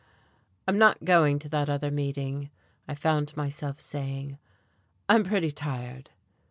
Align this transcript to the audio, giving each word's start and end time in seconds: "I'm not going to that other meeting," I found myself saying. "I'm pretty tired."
"I'm 0.67 0.79
not 0.79 1.03
going 1.05 1.37
to 1.37 1.49
that 1.49 1.69
other 1.69 1.91
meeting," 1.91 2.49
I 2.87 2.95
found 2.95 3.37
myself 3.37 3.79
saying. 3.79 4.39
"I'm 5.07 5.23
pretty 5.23 5.51
tired." 5.51 6.09